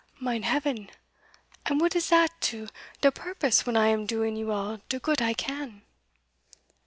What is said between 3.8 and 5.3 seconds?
am doing you all de goot